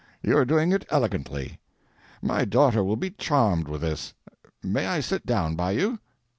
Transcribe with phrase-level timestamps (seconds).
[0.23, 1.59] You are doing it elegantly.
[2.23, 4.15] My daughter will be charmed with this.
[4.63, 5.99] May I sit down by you?"